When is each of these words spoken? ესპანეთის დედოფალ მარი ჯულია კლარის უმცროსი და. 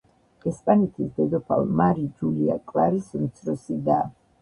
ესპანეთის 0.51 1.11
დედოფალ 1.19 1.69
მარი 1.83 2.09
ჯულია 2.19 2.59
კლარის 2.73 3.15
უმცროსი 3.23 3.83
და. 3.91 4.05